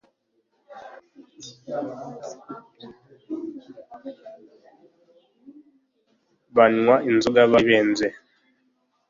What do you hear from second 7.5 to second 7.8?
bari